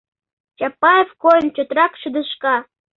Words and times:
—Чапаев 0.57 1.09
койын 1.21 1.47
чотрак 1.55 1.93
шыдешка. 2.01 2.55